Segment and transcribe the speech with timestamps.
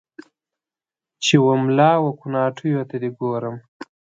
[1.23, 3.55] چې و مـــلا و کوناټیــــو ته دې ګورم